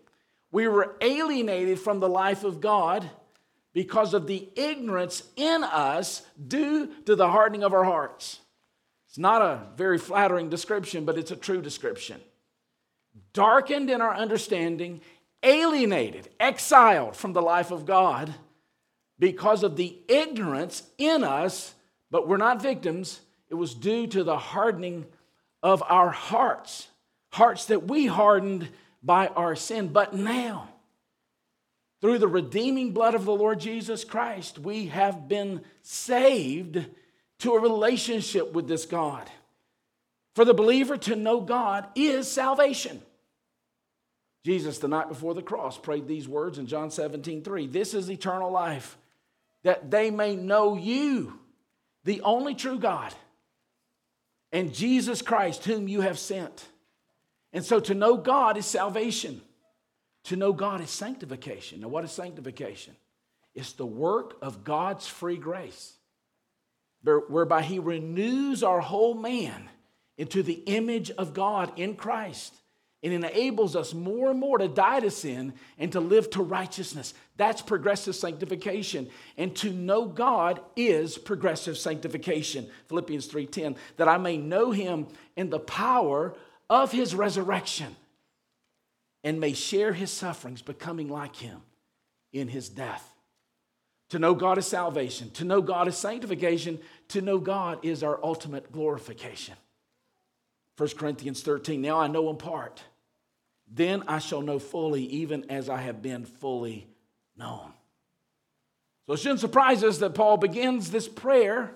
[0.53, 3.11] We were alienated from the life of God
[3.77, 8.41] because of the ignorance in us due to the hardening of our hearts.
[9.07, 12.19] It's not a very flattering description, but it's a true description.
[13.35, 15.03] Darkened in our understanding,
[15.43, 18.35] alienated, exiled from the life of God
[19.19, 21.75] because of the ignorance in us,
[22.11, 23.21] but we're not victims.
[23.51, 25.05] It was due to the hardening
[25.63, 26.89] of our hearts,
[27.31, 28.71] hearts that we hardened
[29.03, 29.89] by our sin.
[29.89, 30.71] But now,
[32.07, 36.87] through the redeeming blood of the Lord Jesus Christ, we have been saved
[37.41, 39.29] to a relationship with this God.
[40.37, 43.03] For the believer to know God is salvation.
[44.45, 47.67] Jesus, the night before the cross, prayed these words in John 17, 3.
[47.67, 48.97] This is eternal life,
[49.65, 51.41] that they may know you,
[52.05, 53.13] the only true God,
[54.53, 56.67] and Jesus Christ, whom you have sent.
[57.53, 59.41] And so to know God is salvation.
[60.27, 61.81] To know God is sanctification.
[61.81, 62.95] Now, what is sanctification?
[63.55, 65.95] It's the work of God's free grace,
[67.03, 69.69] whereby He renews our whole man
[70.19, 72.55] into the image of God in Christ
[73.03, 77.15] and enables us more and more to die to sin and to live to righteousness.
[77.37, 79.09] That's progressive sanctification.
[79.37, 82.69] And to know God is progressive sanctification.
[82.89, 86.35] Philippians 3:10 that I may know him in the power
[86.69, 87.95] of his resurrection
[89.27, 91.61] and may share his sufferings, becoming like him
[92.33, 93.13] in his death.
[94.11, 98.21] To know God is salvation, to know God is sanctification, to know God is our
[98.23, 99.57] ultimate glorification.
[100.77, 102.81] 1 Corinthians 13, now I know in part,
[103.67, 106.87] then I shall know fully, even as I have been fully
[107.37, 107.73] known.
[109.09, 111.75] So it shouldn't surprise us that Paul begins this prayer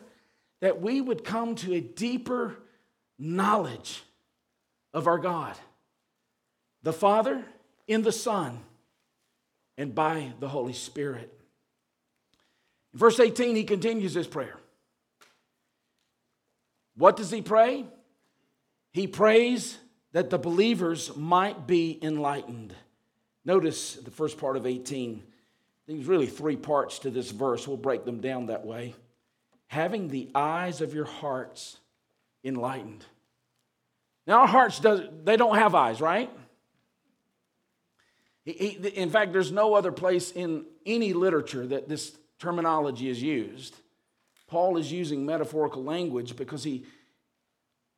[0.61, 2.59] that we would come to a deeper
[3.19, 4.05] knowledge
[4.95, 5.57] of our God
[6.83, 7.45] the Father,
[7.87, 8.59] in the Son,
[9.77, 11.33] and by the Holy Spirit.
[12.95, 14.57] Verse 18, he continues his prayer.
[16.97, 17.87] What does he pray?
[18.93, 19.79] He prays
[20.13, 22.75] that the believers might be enlightened.
[23.45, 25.23] Notice the first part of 18.
[25.87, 27.67] There's really three parts to this verse.
[27.67, 28.95] We'll break them down that way.
[29.69, 31.79] Having the eyes of your hearts
[32.45, 33.05] enlightened.
[34.27, 36.31] Now, our hearts, does, they don't have eyes, right?
[38.51, 43.75] In fact, there's no other place in any literature that this terminology is used.
[44.49, 46.85] Paul is using metaphorical language because he,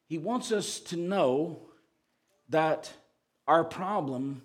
[0.09, 1.61] he wants us to know
[2.51, 2.93] that
[3.47, 4.43] our problem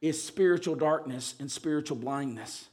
[0.00, 2.68] is spiritual darkness and spiritual blindness.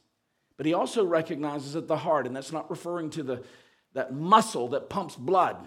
[0.57, 3.43] But he also recognizes that the heart, and that's not referring to the,
[3.93, 5.57] that muscle that pumps blood.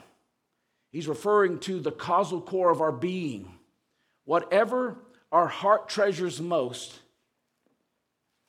[0.92, 3.52] He's referring to the causal core of our being.
[4.24, 4.96] Whatever
[5.32, 6.99] our heart treasures most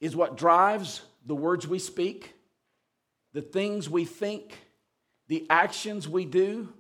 [0.01, 2.33] is what drives the words we speak,
[3.33, 4.57] the things we think,
[5.27, 6.73] the actions we do,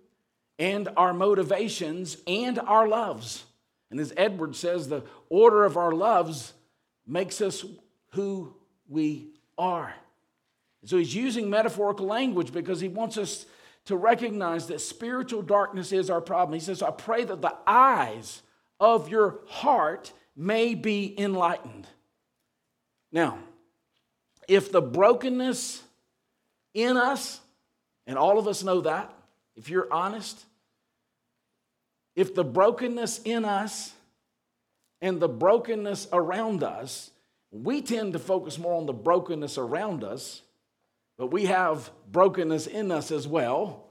[0.59, 3.45] and our motivations and our loves.
[3.89, 6.53] And as Edward says, the order of our loves
[7.07, 7.63] makes us
[8.13, 8.53] who
[8.89, 9.93] we are.
[10.85, 13.45] So he's using metaphorical language because he wants us
[13.85, 16.53] to recognize that spiritual darkness is our problem.
[16.53, 18.41] He says, I pray that the eyes
[18.79, 21.87] of your heart may be enlightened.
[23.11, 23.37] Now,
[24.47, 25.83] if the brokenness
[26.73, 27.39] in us,
[28.07, 29.13] and all of us know that,
[29.55, 30.45] if you're honest,
[32.15, 33.93] if the brokenness in us
[35.01, 37.11] and the brokenness around us,
[37.51, 40.41] we tend to focus more on the brokenness around us,
[41.17, 43.87] but we have brokenness in us as well.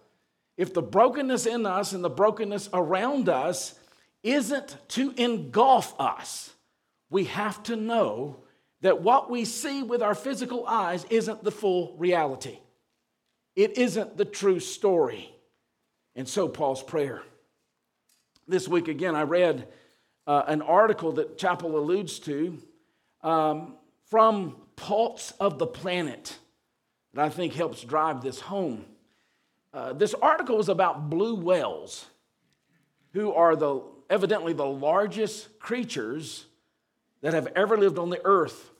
[0.56, 3.78] If the brokenness in us and the brokenness around us
[4.22, 6.52] isn't to engulf us.
[7.09, 8.40] We have to know
[8.82, 12.58] that what we see with our physical eyes isn't the full reality.
[13.56, 15.30] It isn't the true story.
[16.14, 17.22] And so, Paul's prayer.
[18.48, 19.68] This week, again, I read
[20.26, 22.58] uh, an article that Chapell alludes to
[23.22, 23.74] um,
[24.06, 26.36] from Pulse of the Planet
[27.14, 28.84] that I think helps drive this home.
[29.72, 32.06] Uh, this article is about blue whales,
[33.12, 36.46] who are the, evidently the largest creatures
[37.22, 38.70] that have ever lived on the earth.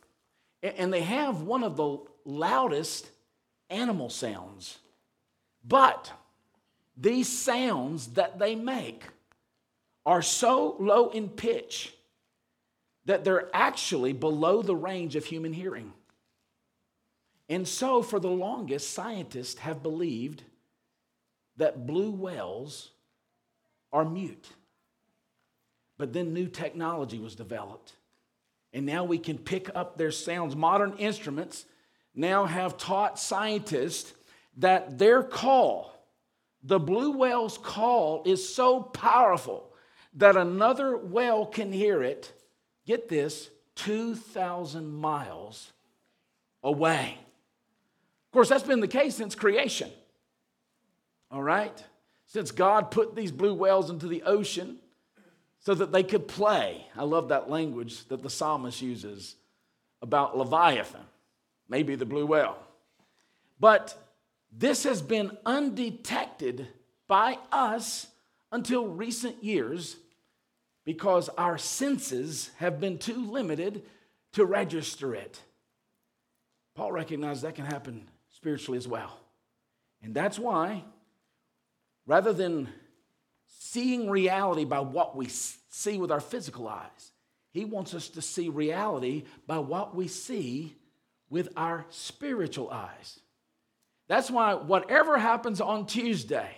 [0.62, 3.11] And they have one of the loudest
[3.68, 4.79] animal sounds.
[5.66, 6.12] But
[6.96, 9.05] these sounds that they make
[10.05, 11.94] are so low in pitch
[13.07, 15.92] that they're actually below the range of human hearing.
[17.48, 20.44] And so, for the longest, scientists have believed
[21.57, 22.90] that blue whales
[23.92, 24.48] are mute.
[25.98, 27.94] But then new technology was developed.
[28.72, 30.54] And now we can pick up their sounds.
[30.54, 31.64] Modern instruments
[32.14, 34.12] now have taught scientists
[34.59, 35.92] that their call,
[36.62, 39.72] the blue whale's call, is so powerful
[40.14, 42.33] that another whale can hear it,
[42.87, 45.72] get this, 2,000 miles
[46.62, 47.16] away.
[48.28, 49.90] Of course, that's been the case since creation.
[51.30, 51.83] All right?
[52.26, 54.78] Since God put these blue whales into the ocean
[55.61, 56.87] so that they could play.
[56.96, 59.37] I love that language that the psalmist uses
[60.03, 61.05] about Leviathan,
[61.68, 62.59] maybe the blue whale.
[63.59, 63.94] But
[64.51, 66.66] this has been undetected
[67.07, 68.07] by us
[68.51, 69.96] until recent years
[70.85, 73.83] because our senses have been too limited
[74.33, 75.40] to register it.
[76.75, 79.18] Paul recognized that can happen spiritually as well.
[80.03, 80.85] And that's why,
[82.07, 82.68] rather than
[83.62, 87.12] seeing reality by what we see with our physical eyes,
[87.53, 90.75] he wants us to see reality by what we see
[91.29, 93.20] with our spiritual eyes.
[94.09, 96.51] That's why, whatever happens on Tuesday,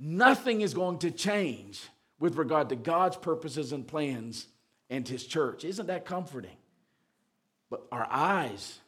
[0.00, 1.80] nothing is going to change
[2.18, 4.48] with regard to God's purposes and plans
[4.90, 5.64] and His church.
[5.64, 6.56] Isn't that comforting?
[7.70, 8.80] But our eyes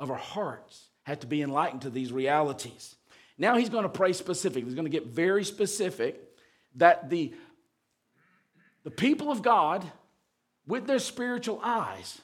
[0.00, 2.96] of our hearts have to be enlightened to these realities.
[3.36, 4.62] Now he's going to pray specifically.
[4.62, 6.25] He's going to get very specific
[6.76, 7.32] that the,
[8.84, 9.84] the people of God,
[10.66, 12.20] with their spiritual eyes,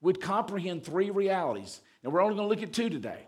[0.00, 1.80] would comprehend three realities.
[2.02, 3.26] And we're only going to look at two today.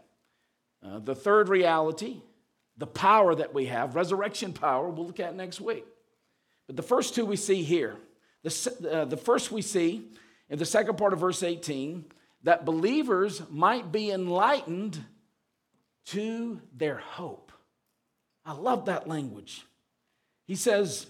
[0.84, 2.22] Uh, the third reality,
[2.76, 5.84] the power that we have, resurrection power, we'll look at next week.
[6.66, 7.96] But the first two we see here.
[8.42, 10.08] The, uh, the first we see
[10.48, 12.04] in the second part of verse 18
[12.44, 14.98] that believers might be enlightened
[16.06, 17.52] to their hope.
[18.44, 19.64] I love that language.
[20.46, 21.06] He says,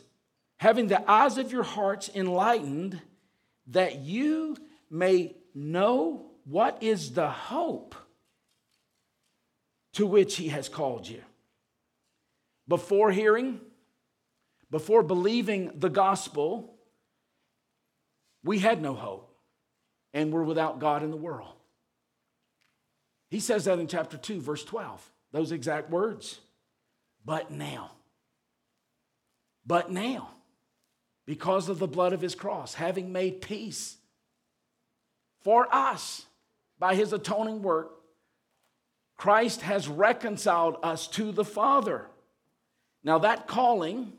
[0.59, 3.01] having the eyes of your hearts enlightened,
[3.69, 4.57] that you
[4.91, 7.95] may know what is the hope
[9.95, 11.23] to which he has called you.
[12.69, 13.61] Before hearing,
[14.71, 16.75] before believing the gospel,
[18.43, 19.37] we had no hope
[20.15, 21.55] and were without God in the world.
[23.31, 26.41] He says that in chapter 2, verse 12, those exact words.
[27.25, 27.93] But now,
[29.67, 30.31] but now,
[31.27, 33.97] because of the blood of his cross, having made peace
[35.41, 36.27] for us
[36.79, 37.93] by his atoning work,
[39.17, 42.07] Christ has reconciled us to the Father.
[43.05, 44.13] Now, that calling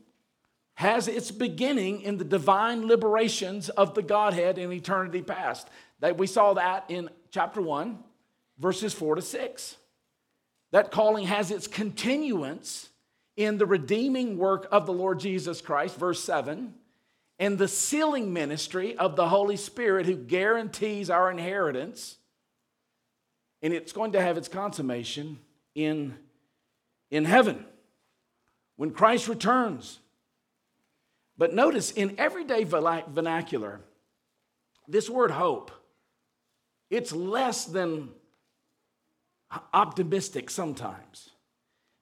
[0.75, 5.67] has its beginning in the divine liberations of the Godhead in eternity past.
[5.99, 7.99] That we saw that in chapter 1,
[8.57, 9.77] verses 4 to 6.
[10.71, 12.89] That calling has its continuance
[13.35, 16.73] in the redeeming work of the Lord Jesus Christ, verse 7,
[17.39, 22.17] and the sealing ministry of the Holy Spirit who guarantees our inheritance.
[23.61, 25.39] And it's going to have its consummation
[25.73, 26.15] in,
[27.09, 27.65] in heaven
[28.75, 29.99] when Christ returns.
[31.37, 33.81] But notice in everyday vernacular,
[34.87, 35.71] this word hope,
[36.89, 38.09] it's less than
[39.73, 41.32] optimistic sometimes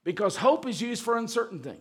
[0.04, 1.78] because hope is used for uncertain things.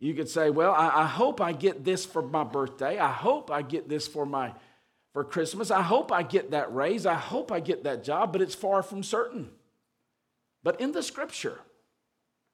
[0.00, 2.98] You could say, Well, I, I, hope I get this for my birthday.
[2.98, 4.52] I hope I get this for my
[5.12, 5.70] for Christmas.
[5.70, 7.06] I hope I get that raise.
[7.06, 9.50] I hope I get that job, but it's far from certain.
[10.62, 11.60] But in the scripture,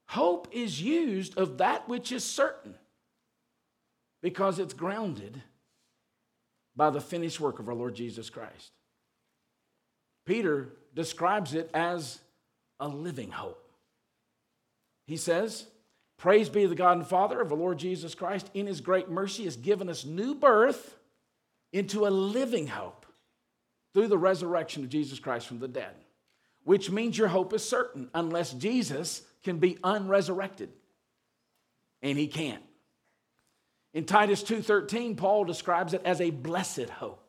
[0.06, 2.74] hope is used of that which is certain
[4.22, 5.42] because it's grounded
[6.76, 8.72] by the finished work of our Lord Jesus Christ.
[10.26, 12.20] Peter describes it as
[12.78, 13.59] a living hope.
[15.10, 15.66] He says,
[16.18, 18.48] Praise be the God and Father of the Lord Jesus Christ.
[18.54, 20.94] In his great mercy, has given us new birth
[21.72, 23.06] into a living hope
[23.92, 25.96] through the resurrection of Jesus Christ from the dead,
[26.62, 30.70] which means your hope is certain unless Jesus can be unresurrected.
[32.02, 32.62] and he can't.
[33.92, 37.22] In Titus 2:13, Paul describes it as a blessed hope.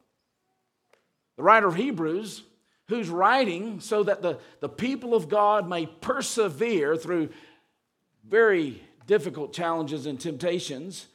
[1.36, 2.44] The writer of Hebrews,
[2.90, 7.30] who's writing so that the, the people of God may persevere through
[8.28, 11.08] very difficult challenges and temptations,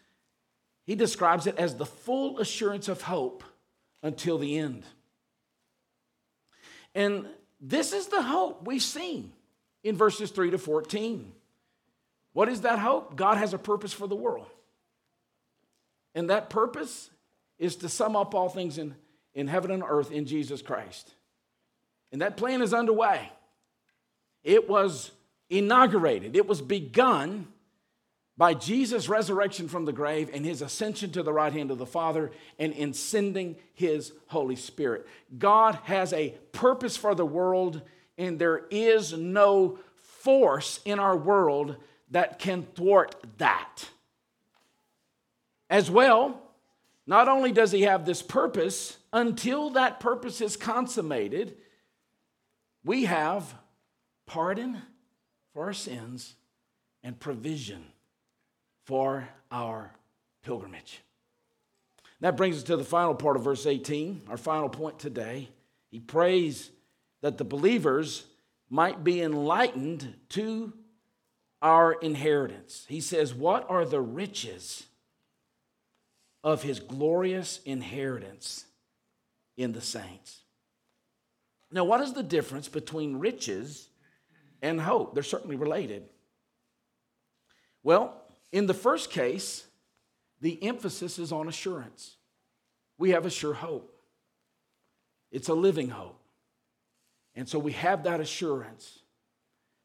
[0.85, 3.43] he describes it as the full assurance of hope
[4.03, 4.85] until the end.
[6.95, 7.27] And
[7.61, 9.33] this is the hope we've seen
[9.83, 11.33] in verses 3 to 14.
[12.33, 13.17] What is that hope?
[13.17, 14.47] God has a purpose for the world.
[16.15, 17.11] And that purpose
[17.59, 18.95] is to sum up all things in,
[19.35, 21.15] in heaven and earth in Jesus Christ.
[22.13, 23.31] And that plan is underway.
[24.45, 25.11] It was
[25.51, 27.49] inaugurated, it was begun
[28.39, 31.87] by Jesus' resurrection from the grave and his ascension to the right hand of the
[31.87, 35.07] Father and in sending his Holy Spirit.
[35.39, 37.81] God has a purpose for the world,
[38.19, 41.77] and there is no force in our world
[42.11, 43.89] that can thwart that.
[45.71, 46.43] As well,
[47.07, 51.57] not only does he have this purpose, until that purpose is consummated,
[52.85, 53.55] we have
[54.27, 54.83] pardon
[55.57, 56.35] for our sins
[57.03, 57.83] and provision
[58.85, 59.91] for our
[60.45, 61.01] pilgrimage.
[62.21, 65.49] That brings us to the final part of verse 18, our final point today.
[65.91, 66.71] He prays
[67.23, 68.27] that the believers
[68.69, 70.75] might be enlightened to
[71.63, 72.85] our inheritance.
[72.87, 74.85] He says, What are the riches
[76.45, 78.67] of his glorious inheritance
[79.57, 80.41] in the saints?
[81.73, 83.89] Now, what is the difference between riches
[84.63, 85.15] and hope?
[85.15, 86.05] They're certainly related.
[87.83, 88.21] Well,
[88.53, 89.67] in the first case,
[90.41, 92.17] the emphasis is on assurance.
[92.99, 93.93] We have a sure hope,
[95.31, 96.21] it's a living hope.
[97.35, 99.01] And so we have that assurance.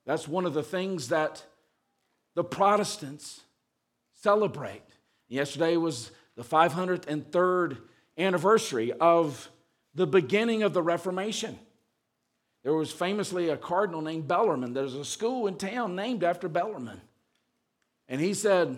[0.06, 1.44] That's one of the things that
[2.34, 3.42] the Protestants
[4.16, 4.84] celebrate.
[5.28, 7.78] Yesterday was the 503rd
[8.18, 9.50] anniversary of
[9.94, 11.60] the beginning of the Reformation.
[12.64, 14.74] There was famously a cardinal named Bellarmine.
[14.74, 17.02] There's a school in town named after Bellarmine.
[18.08, 18.78] And he said,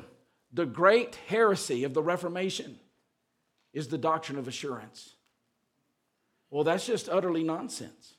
[0.53, 2.79] The great heresy of the Reformation
[3.73, 5.15] is the doctrine of assurance.
[6.49, 8.13] Well, that's just utterly nonsense.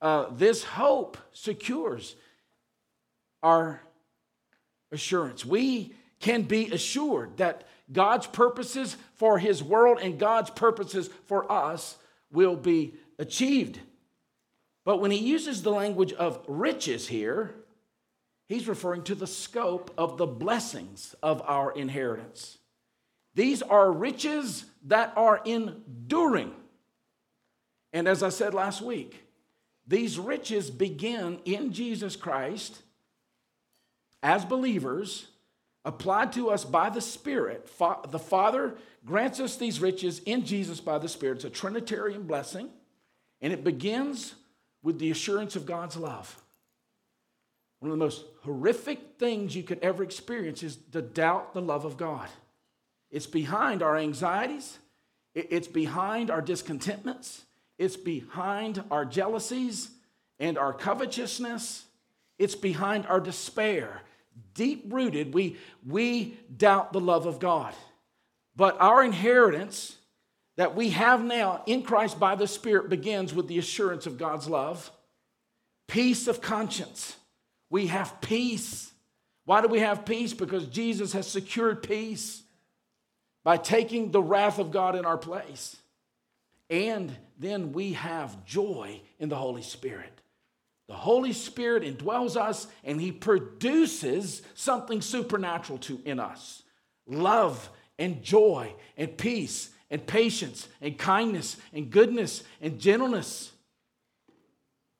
[0.00, 2.16] Uh, this hope secures
[3.42, 3.82] our
[4.90, 5.44] assurance.
[5.44, 11.96] We can be assured that God's purposes for his world and God's purposes for us
[12.32, 13.80] will be achieved.
[14.84, 17.54] But when he uses the language of riches here,
[18.50, 22.58] He's referring to the scope of the blessings of our inheritance.
[23.36, 26.50] These are riches that are enduring.
[27.92, 29.22] And as I said last week,
[29.86, 32.82] these riches begin in Jesus Christ
[34.20, 35.28] as believers,
[35.84, 37.70] applied to us by the Spirit.
[38.08, 38.74] the Father
[39.04, 41.36] grants us these riches in Jesus by the Spirit.
[41.36, 42.68] It's a Trinitarian blessing,
[43.40, 44.34] and it begins
[44.82, 46.40] with the assurance of God's love.
[47.80, 51.84] One of the most horrific things you could ever experience is to doubt the love
[51.84, 52.28] of God.
[53.10, 54.78] It's behind our anxieties,
[55.34, 57.44] it's behind our discontentments,
[57.78, 59.90] it's behind our jealousies
[60.38, 61.84] and our covetousness,
[62.38, 64.02] it's behind our despair.
[64.54, 65.56] Deep rooted, we,
[65.86, 67.74] we doubt the love of God.
[68.56, 69.96] But our inheritance
[70.60, 74.46] that we have now in Christ by the Spirit begins with the assurance of God's
[74.46, 74.90] love,
[75.88, 77.16] peace of conscience
[77.70, 78.92] we have peace.
[79.46, 80.34] Why do we have peace?
[80.34, 82.42] Because Jesus has secured peace
[83.42, 85.78] by taking the wrath of God in our place.
[86.68, 90.20] And then we have joy in the Holy Spirit.
[90.88, 96.64] The Holy Spirit indwells us and He produces something supernatural to, in us
[97.06, 103.52] love and joy and peace and patience and kindness and goodness and gentleness.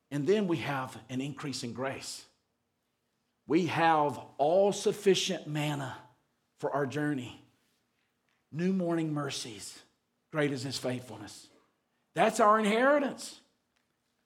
[0.09, 2.25] And then we have an increase in grace
[3.51, 5.97] we have all sufficient manna
[6.59, 7.43] for our journey.
[8.49, 9.77] New morning mercies,
[10.31, 11.49] great is his faithfulness.
[12.15, 13.41] That's our inheritance.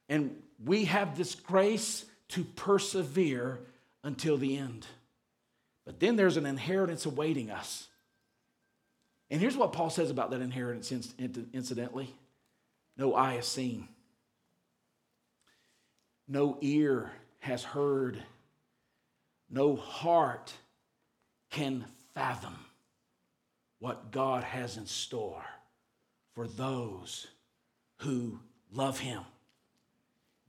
[0.09, 3.61] And we have this grace to persevere
[4.03, 4.85] until the end.
[5.87, 7.87] But then there's an inheritance awaiting us.
[9.29, 10.91] And here's what Paul says about that inheritance,
[11.53, 12.13] incidentally.
[12.97, 13.87] No eye has seen,
[16.27, 18.23] no ear has heard.
[19.47, 20.51] No heart
[21.51, 22.55] can fathom
[23.77, 25.45] what God has in store
[26.33, 27.27] for those
[27.97, 28.39] who
[28.73, 29.21] love Him.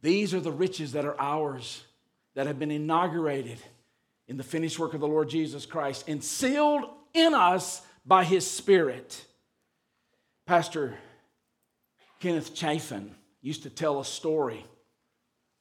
[0.01, 1.85] These are the riches that are ours,
[2.35, 3.59] that have been inaugurated
[4.29, 8.49] in the finished work of the Lord Jesus Christ and sealed in us by his
[8.49, 9.25] Spirit.
[10.47, 10.97] Pastor
[12.21, 14.65] Kenneth Chafin used to tell a story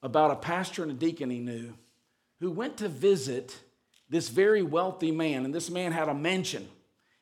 [0.04, 1.74] about a pastor and a deacon he knew
[2.40, 3.58] who went to visit
[4.10, 6.68] this very wealthy man, and this man had a mansion.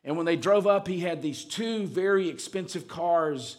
[0.03, 3.55] And when they drove up, he had these two very expensive cars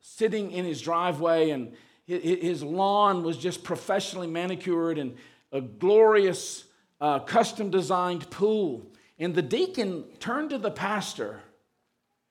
[0.00, 1.72] sitting in his driveway, and
[2.06, 5.16] his lawn was just professionally manicured and
[5.50, 6.64] a glorious
[7.00, 8.92] uh, custom designed pool.
[9.18, 11.40] And the deacon turned to the pastor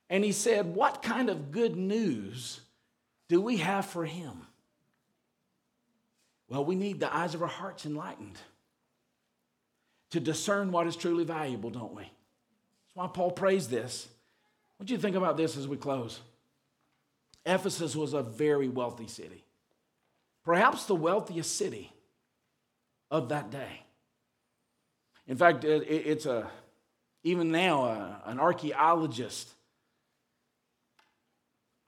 [0.10, 2.62] and he said, What kind of good news
[3.28, 4.48] do we have for him?
[6.50, 8.38] Well, we need the eyes of our hearts enlightened
[10.12, 12.04] to discern what is truly valuable, don't we?
[12.04, 14.08] That's why Paul prays this.
[14.78, 16.22] What do you think about this as we close?
[17.46, 19.44] Ephesus was a very wealthy city,
[20.44, 21.92] perhaps the wealthiest city
[23.10, 23.84] of that day.
[25.28, 26.50] In fact, it's a,
[27.24, 29.50] even now, a, an archaeologist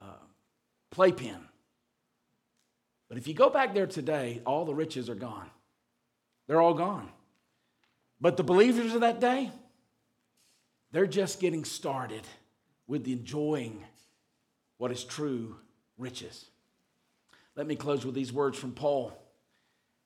[0.02, 0.06] uh,
[0.90, 1.38] playpen.
[3.08, 5.50] But if you go back there today, all the riches are gone.
[6.46, 7.08] They're all gone.
[8.20, 9.50] But the believers of that day,
[10.92, 12.22] they're just getting started
[12.86, 13.82] with enjoying
[14.78, 15.56] what is true
[15.96, 16.46] riches.
[17.56, 19.12] Let me close with these words from Paul.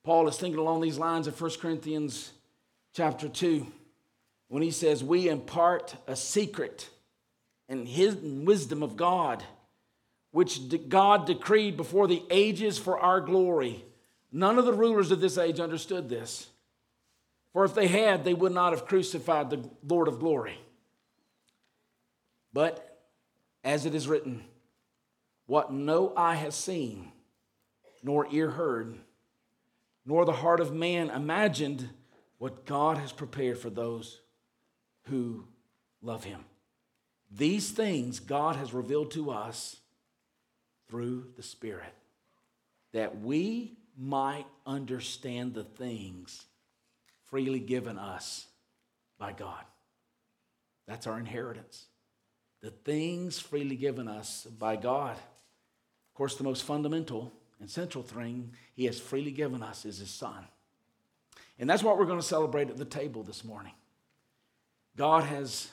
[0.02, 2.32] Paul is thinking along these lines of 1 Corinthians
[2.92, 3.66] chapter 2
[4.54, 6.88] when he says, We impart a secret
[7.68, 9.42] and hidden wisdom of God,
[10.30, 13.84] which God decreed before the ages for our glory.
[14.30, 16.46] None of the rulers of this age understood this.
[17.52, 20.56] For if they had, they would not have crucified the Lord of glory.
[22.52, 23.02] But
[23.64, 24.44] as it is written,
[25.46, 27.10] what no eye has seen,
[28.04, 29.00] nor ear heard,
[30.06, 31.88] nor the heart of man imagined
[32.38, 34.20] what God has prepared for those
[35.04, 35.44] who
[36.02, 36.44] love him.
[37.30, 39.76] These things God has revealed to us
[40.88, 41.92] through the Spirit,
[42.92, 46.44] that we might understand the things
[47.24, 48.46] freely given us
[49.18, 49.64] by God.
[50.86, 51.86] That's our inheritance.
[52.60, 55.16] The things freely given us by God.
[55.16, 60.10] Of course, the most fundamental and central thing He has freely given us is His
[60.10, 60.46] Son.
[61.58, 63.72] And that's what we're going to celebrate at the table this morning.
[64.96, 65.68] God has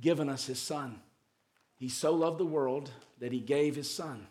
[0.00, 1.00] given us his son.
[1.76, 4.26] He so loved the world that he gave his son.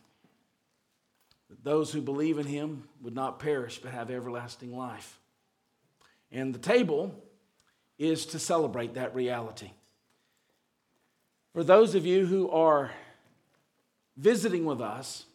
[1.49, 5.19] That those who believe in him would not perish but have everlasting life.
[6.31, 7.13] And the table
[7.99, 9.71] is to celebrate that reality.
[11.53, 12.91] For those of you who are
[14.15, 15.25] visiting with us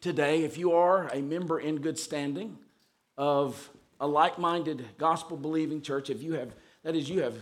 [0.00, 2.58] today, if you are a member in good standing
[3.16, 6.52] of a like minded, gospel believing church, if you have,
[6.84, 7.34] that is, you have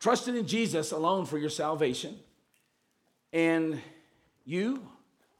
[0.00, 2.18] trusted in Jesus alone for your salvation,
[3.32, 3.80] and
[4.44, 4.88] you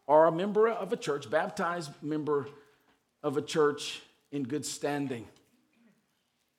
[0.07, 2.47] are a member of a church, baptized member
[3.23, 5.27] of a church in good standing,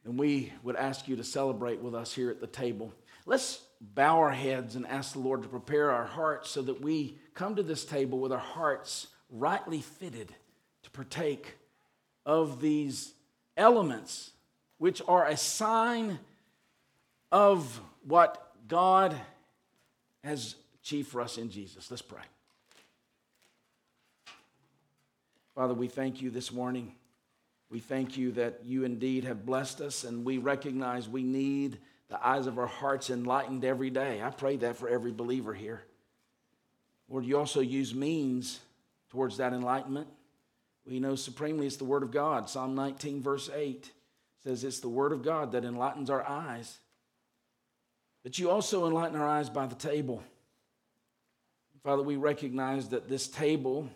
[0.03, 2.91] and we would ask you to celebrate with us here at the table.
[3.25, 7.17] Let's bow our heads and ask the Lord to prepare our hearts so that we
[7.33, 10.33] come to this table with our hearts rightly fitted
[10.83, 11.55] to partake
[12.25, 13.13] of these
[13.55, 14.31] elements
[14.77, 16.19] which are a sign
[17.33, 19.19] of what God
[20.23, 21.89] has achieved for us in Jesus.
[21.89, 22.21] Let's pray.
[25.55, 26.93] Father, we thank you this morning.
[27.71, 32.23] We thank you that you indeed have blessed us, and we recognize we need the
[32.25, 34.21] eyes of our hearts enlightened every day.
[34.21, 35.81] I pray that for every believer here.
[37.09, 38.59] Lord, you also use means
[39.09, 40.07] towards that enlightenment.
[40.85, 42.47] We know supremely it's the Word of God.
[42.47, 43.91] Psalm 19, verse 8
[44.43, 46.77] says it's the Word of God that enlightens our eyes.
[48.23, 50.23] But you also enlighten our eyes by the table.
[51.83, 53.89] Father, we recognize that this table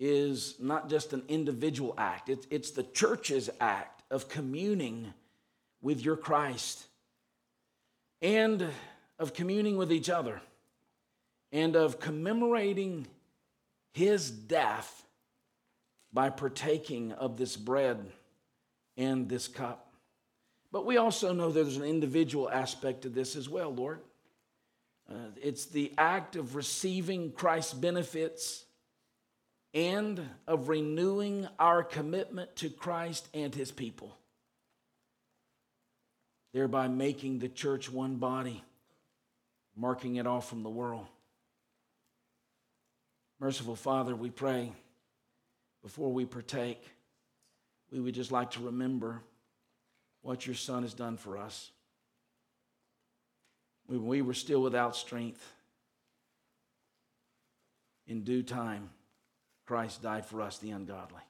[0.00, 5.12] is not just an individual act, it's, it's the church's act of communing
[5.82, 6.86] with your Christ
[8.22, 8.66] and
[9.18, 10.40] of communing with each other
[11.52, 13.06] and of commemorating
[13.92, 15.04] his death
[16.12, 18.10] by partaking of this bread
[18.96, 19.85] and this cup.
[20.76, 24.00] But we also know there's an individual aspect to this as well, Lord.
[25.10, 28.66] Uh, it's the act of receiving Christ's benefits
[29.72, 34.14] and of renewing our commitment to Christ and his people,
[36.52, 38.62] thereby making the church one body,
[39.74, 41.06] marking it off from the world.
[43.40, 44.72] Merciful Father, we pray
[45.82, 46.84] before we partake,
[47.90, 49.22] we would just like to remember
[50.26, 51.70] what your Son has done for us.
[53.86, 55.52] When we were still without strength,
[58.08, 58.90] in due time,
[59.66, 61.22] Christ died for us, the ungodly.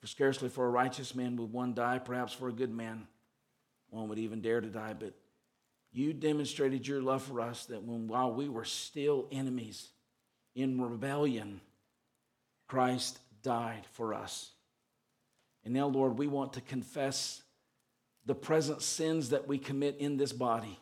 [0.00, 3.06] For scarcely for a righteous man would one die, perhaps for a good man,
[3.88, 4.94] one would even dare to die.
[4.98, 5.14] But
[5.90, 9.88] you demonstrated your love for us that when while we were still enemies
[10.54, 11.62] in rebellion,
[12.68, 14.50] Christ died for us.
[15.64, 17.42] And now, Lord, we want to confess
[18.26, 20.78] the present sins that we commit in this body,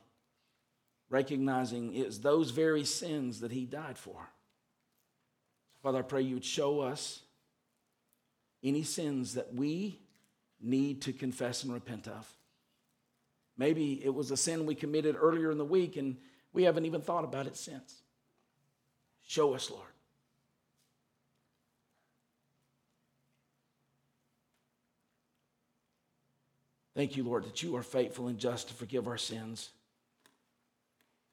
[1.08, 4.28] recognizing it's those very sins that He died for.
[5.82, 7.22] Father, I pray you would show us
[8.62, 10.00] any sins that we
[10.60, 12.28] need to confess and repent of.
[13.56, 16.16] Maybe it was a sin we committed earlier in the week and
[16.52, 18.02] we haven't even thought about it since.
[19.24, 19.88] Show us, Lord.
[26.98, 29.70] Thank you, Lord, that you are faithful and just to forgive our sins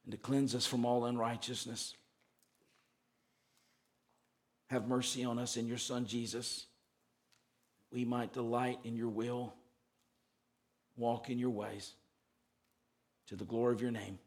[0.03, 1.95] and to cleanse us from all unrighteousness.
[4.69, 6.67] Have mercy on us in your Son, Jesus.
[7.91, 9.55] We might delight in your will,
[10.97, 11.93] walk in your ways,
[13.29, 14.19] to the glory of your name.